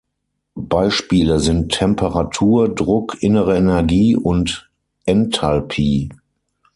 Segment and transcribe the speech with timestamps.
[0.55, 4.67] Beispiele sind Temperatur, Druck, innere Energie und
[5.05, 6.09] Enthalpie.